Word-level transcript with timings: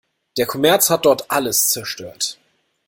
Der 0.39 0.47
Kommerz 0.47 0.89
hat 0.89 1.05
dort 1.05 1.29
alles 1.29 1.69
zerstört. 1.69 2.39